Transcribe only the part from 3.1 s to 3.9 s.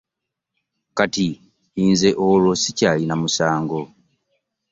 mugaso?